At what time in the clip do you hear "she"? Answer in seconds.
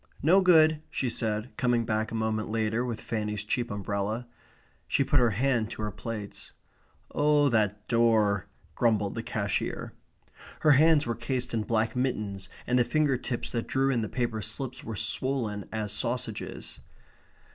0.89-1.09, 4.87-5.03